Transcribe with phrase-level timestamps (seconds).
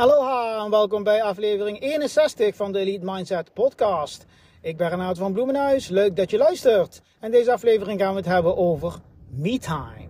[0.00, 4.24] Aloha en welkom bij aflevering 61 van de Elite Mindset podcast.
[4.60, 7.02] Ik ben Renaat van Bloemenhuis, leuk dat je luistert.
[7.18, 8.94] En deze aflevering gaan we het hebben over
[9.28, 10.08] me-time.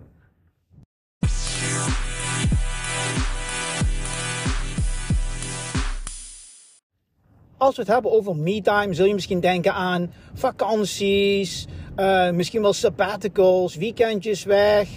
[7.57, 11.67] Als we het hebben over me-time, zul je misschien denken aan vakanties,
[11.97, 14.89] uh, misschien wel sabbaticals, weekendjes weg,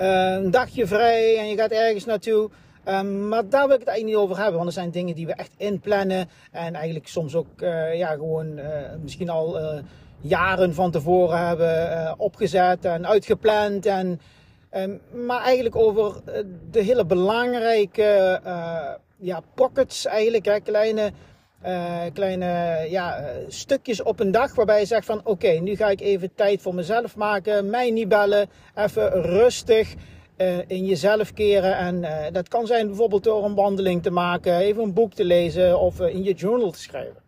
[0.00, 2.50] uh, een dagje vrij en je gaat ergens naartoe.
[2.88, 5.26] Um, maar daar wil ik het eigenlijk niet over hebben, want er zijn dingen die
[5.26, 8.60] we echt inplannen en eigenlijk soms ook uh, ja, gewoon
[9.02, 9.58] misschien al
[10.20, 13.86] jaren van tevoren hebben opgezet en uitgepland.
[13.86, 14.20] En,
[14.72, 16.20] um, maar eigenlijk over
[16.70, 18.40] de hele belangrijke
[19.16, 21.12] ja, pockets, eigenlijk, hè, kleine
[22.12, 26.00] kleine ja, eh, stukjes op een dag waarbij je zegt van oké, nu ga ik
[26.00, 29.94] even tijd voor mezelf maken, mij niet bellen, even rustig
[30.40, 31.76] uh, in jezelf keren.
[31.76, 35.24] En uh, dat kan zijn bijvoorbeeld door een wandeling te maken, even een boek te
[35.24, 37.22] lezen of in je journal te schrijven.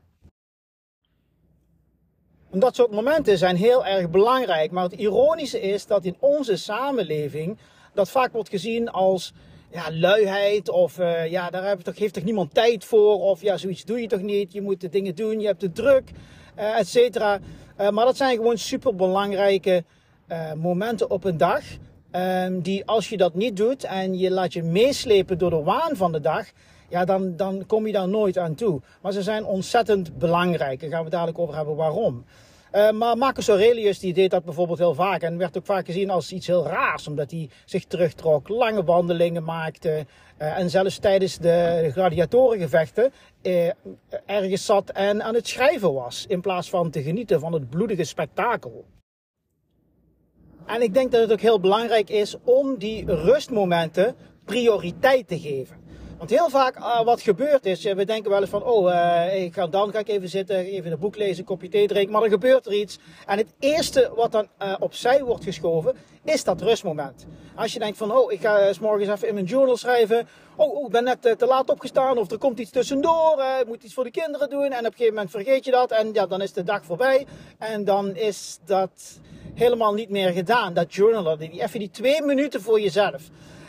[2.51, 6.57] En dat soort momenten zijn heel erg belangrijk, maar het ironische is dat in onze
[6.57, 7.59] samenleving
[7.95, 9.33] dat vaak wordt gezien als
[9.71, 10.97] ja, luiheid of
[11.29, 14.21] ja, daar heb toch, heeft toch niemand tijd voor of ja, zoiets doe je toch
[14.21, 14.53] niet.
[14.53, 16.11] Je moet de dingen doen, je hebt de druk,
[16.55, 17.39] et cetera.
[17.77, 19.85] Maar dat zijn gewoon super belangrijke
[20.57, 21.63] momenten op een dag.
[22.17, 25.97] Um, die als je dat niet doet en je laat je meeslepen door de waan
[25.97, 26.47] van de dag,
[26.89, 28.81] ja, dan, dan kom je daar nooit aan toe.
[29.03, 30.81] Maar ze zijn ontzettend belangrijk.
[30.81, 32.25] Daar gaan we dadelijk over hebben waarom.
[32.75, 36.11] Uh, maar Marcus Aurelius die deed dat bijvoorbeeld heel vaak en werd ook vaak gezien
[36.11, 40.07] als iets heel raars, omdat hij zich terugtrok, lange wandelingen maakte
[40.39, 43.71] uh, en zelfs tijdens de gladiatorengevechten uh,
[44.27, 48.05] ergens zat en aan het schrijven was, in plaats van te genieten van het bloedige
[48.05, 48.85] spektakel.
[50.67, 55.81] En ik denk dat het ook heel belangrijk is om die rustmomenten prioriteit te geven.
[56.19, 59.55] Want heel vaak uh, wat gebeurt is, we denken wel eens van, oh, uh, ik
[59.55, 62.21] ga, dan ga ik even zitten, even een boek lezen, een kopje thee drinken, maar
[62.21, 62.99] dan gebeurt er iets.
[63.27, 67.27] En het eerste wat dan uh, opzij wordt geschoven, is dat rustmoment.
[67.55, 70.77] Als je denkt van, oh, ik ga s morgens even in mijn journal schrijven, oh,
[70.77, 73.95] oh ik ben net te laat opgestaan, of er komt iets tussendoor, ik moet iets
[73.95, 76.43] voor de kinderen doen, en op een gegeven moment vergeet je dat, en ja, dan
[76.43, 77.27] is de dag voorbij,
[77.59, 79.21] en dan is dat
[79.55, 83.23] helemaal niet meer gedaan, dat journal, die, even die twee minuten voor jezelf.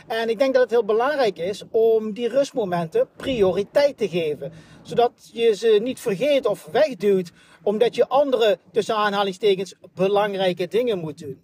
[0.06, 4.52] En ik denk dat het heel belangrijk is om die rustmomenten prioriteit te geven.
[4.82, 11.18] Zodat je ze niet vergeet of wegduwt, omdat je andere, tussen aanhalingstekens, belangrijke dingen moet
[11.18, 11.42] doen.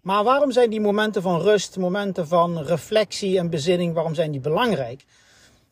[0.00, 4.40] Maar waarom zijn die momenten van rust, momenten van reflectie en bezinning, waarom zijn die
[4.40, 5.04] belangrijk?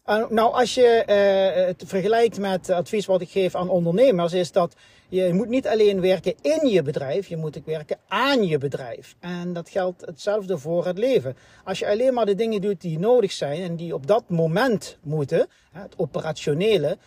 [0.07, 4.33] Uh, nou, als je uh, het vergelijkt met het advies wat ik geef aan ondernemers,
[4.33, 4.75] is dat
[5.09, 9.15] je moet niet alleen werken in je bedrijf, je moet ook werken aan je bedrijf.
[9.21, 11.37] En dat geldt hetzelfde voor het leven.
[11.65, 14.99] Als je alleen maar de dingen doet die nodig zijn en die op dat moment
[15.03, 16.99] moeten, het operationele,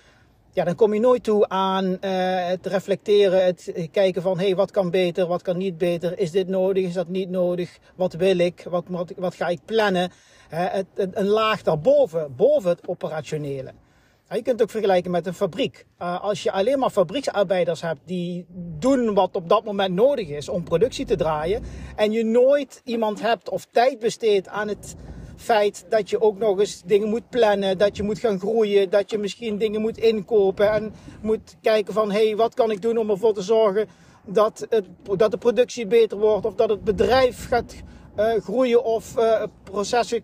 [0.54, 1.98] ja, dan kom je nooit toe aan uh,
[2.48, 6.32] het reflecteren, het kijken van hé, hey, wat kan beter, wat kan niet beter, is
[6.32, 10.12] dit nodig, is dat niet nodig, wat wil ik, wat, wat, wat ga ik plannen.
[10.94, 13.72] Een laag daarboven, boven het operationele.
[14.30, 15.86] Je kunt het ook vergelijken met een fabriek.
[16.02, 18.46] Uh, als je alleen maar fabrieksarbeiders hebt die
[18.80, 21.64] doen wat op dat moment nodig is om productie te draaien.
[21.96, 24.96] En je nooit iemand hebt of tijd besteedt aan het
[25.36, 29.12] feit dat je ook nog eens dingen moet plannen, dat je moet gaan groeien, dat
[29.12, 32.98] je misschien dingen moet inkopen en moet kijken van hé, hey, wat kan ik doen
[32.98, 33.88] om ervoor te zorgen
[34.26, 34.86] dat, het,
[35.18, 37.76] dat de productie beter wordt of dat het bedrijf gaat
[38.20, 40.24] uh, groeien of uh, processen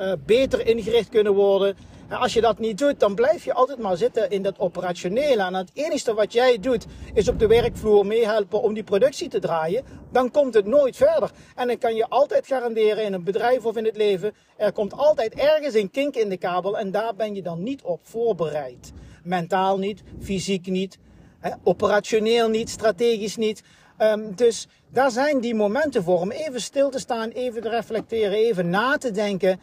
[0.00, 1.76] uh, beter ingericht kunnen worden.
[2.08, 5.42] En als je dat niet doet, dan blijf je altijd maar zitten in dat operationele.
[5.42, 9.38] En het enige wat jij doet, is op de werkvloer meehelpen om die productie te
[9.38, 9.84] draaien.
[10.12, 11.30] Dan komt het nooit verder.
[11.56, 14.92] En dan kan je altijd garanderen in een bedrijf of in het leven, er komt
[14.92, 18.92] altijd ergens een kink in de kabel en daar ben je dan niet op voorbereid.
[19.22, 20.98] Mentaal niet, fysiek niet,
[21.62, 23.62] operationeel niet, strategisch niet.
[23.98, 28.32] Um, dus daar zijn die momenten voor om even stil te staan, even te reflecteren,
[28.32, 29.60] even na te denken.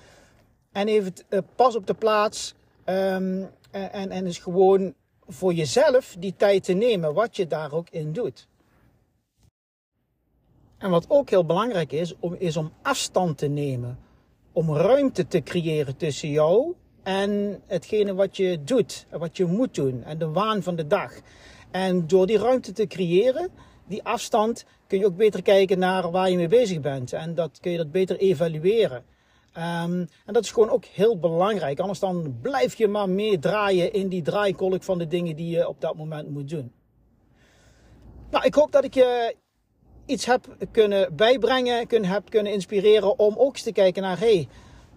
[0.78, 2.54] En even uh, pas op de plaats.
[2.86, 4.94] Um, en, en dus gewoon
[5.28, 8.48] voor jezelf die tijd te nemen, wat je daar ook in doet.
[10.78, 14.00] En wat ook heel belangrijk is, is om afstand te nemen.
[14.52, 16.74] Om ruimte te creëren tussen jou
[17.04, 21.14] en hetgene wat je doet, wat je moet doen en de waan van de dag.
[21.72, 23.50] En door die ruimte te creëren,
[23.88, 27.14] die afstand, kun je ook beter kijken naar waar je mee bezig bent.
[27.14, 29.04] En dat kun je dat beter evalueren.
[29.58, 31.80] Um, en dat is gewoon ook heel belangrijk.
[31.80, 35.82] Anders dan blijf je maar meedraaien in die draaikolk van de dingen die je op
[35.82, 36.72] dat moment moet doen.
[38.32, 39.36] Nou, ik hoop dat ik je
[40.06, 44.48] iets heb kunnen bijbrengen, kunnen, heb kunnen inspireren om ook eens te kijken naar, hey,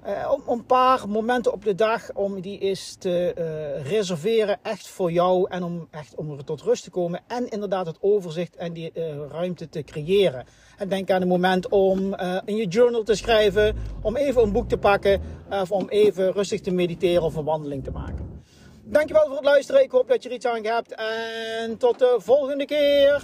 [0.06, 4.88] Uh, om, een paar momenten op de dag om die eens te uh, reserveren, echt
[4.88, 8.72] voor jou en om echt om tot rust te komen en inderdaad het overzicht en
[8.72, 10.44] die uh, ruimte te creëren.
[10.78, 12.14] En denk aan een moment om
[12.44, 15.20] in je journal te schrijven, om even een boek te pakken
[15.50, 18.42] of om even rustig te mediteren of een wandeling te maken.
[18.84, 19.82] Dankjewel voor het luisteren.
[19.82, 23.22] Ik hoop dat je er iets aan hebt en tot de volgende keer.